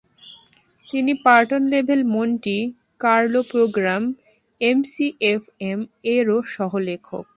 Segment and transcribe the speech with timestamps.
[0.89, 2.57] তিনি parton level Monte
[2.99, 4.03] Carlo program
[4.61, 7.25] এমসিএফএম-এরও সহ-লেখক।